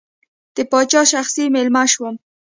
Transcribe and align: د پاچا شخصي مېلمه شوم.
د 0.55 0.57
پاچا 0.71 1.01
شخصي 1.11 1.43
مېلمه 1.55 1.83
شوم. 1.93 2.15